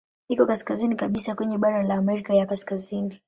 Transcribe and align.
Iko 0.29 0.45
kaskazini 0.45 0.95
kabisa 0.95 1.35
kwenye 1.35 1.57
bara 1.57 1.83
la 1.83 1.93
Amerika 1.95 2.33
ya 2.33 2.45
Kaskazini. 2.45 3.19